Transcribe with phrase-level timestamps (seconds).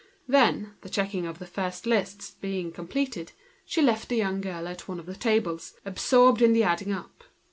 [0.25, 3.33] When the checking of the first lists was finished,
[3.65, 7.23] she left the young girl at one of the tables, absorbed in the adding up.